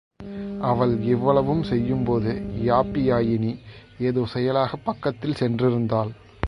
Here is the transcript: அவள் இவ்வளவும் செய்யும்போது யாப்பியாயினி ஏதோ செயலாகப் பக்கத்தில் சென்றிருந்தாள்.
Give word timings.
அவள் 0.61 1.01
இவ்வளவும் 1.01 1.63
செய்யும்போது 1.63 2.31
யாப்பியாயினி 2.65 3.53
ஏதோ 3.99 4.25
செயலாகப் 4.25 4.85
பக்கத்தில் 4.85 5.39
சென்றிருந்தாள். 5.39 6.11